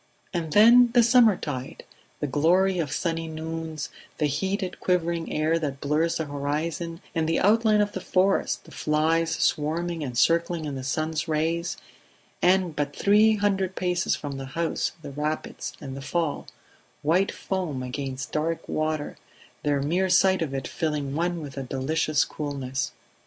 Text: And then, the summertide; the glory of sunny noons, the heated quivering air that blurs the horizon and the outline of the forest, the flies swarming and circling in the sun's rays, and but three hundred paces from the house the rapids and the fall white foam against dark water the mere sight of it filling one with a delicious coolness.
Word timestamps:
And 0.33 0.51
then, 0.53 0.89
the 0.93 1.03
summertide; 1.03 1.83
the 2.21 2.25
glory 2.25 2.79
of 2.79 2.91
sunny 2.91 3.27
noons, 3.27 3.91
the 4.17 4.25
heated 4.25 4.79
quivering 4.79 5.31
air 5.31 5.59
that 5.59 5.79
blurs 5.79 6.17
the 6.17 6.25
horizon 6.25 7.01
and 7.13 7.29
the 7.29 7.39
outline 7.39 7.81
of 7.81 7.91
the 7.91 8.01
forest, 8.01 8.63
the 8.63 8.71
flies 8.71 9.29
swarming 9.29 10.03
and 10.03 10.17
circling 10.17 10.65
in 10.65 10.73
the 10.73 10.83
sun's 10.83 11.27
rays, 11.27 11.77
and 12.41 12.75
but 12.75 12.95
three 12.95 13.35
hundred 13.35 13.75
paces 13.75 14.15
from 14.15 14.37
the 14.37 14.47
house 14.57 14.93
the 15.03 15.11
rapids 15.11 15.73
and 15.79 15.95
the 15.95 16.01
fall 16.01 16.47
white 17.03 17.31
foam 17.31 17.83
against 17.83 18.31
dark 18.31 18.67
water 18.67 19.17
the 19.61 19.79
mere 19.81 20.09
sight 20.09 20.41
of 20.41 20.51
it 20.55 20.67
filling 20.67 21.13
one 21.13 21.41
with 21.41 21.57
a 21.57 21.61
delicious 21.63 22.25
coolness. 22.25 22.91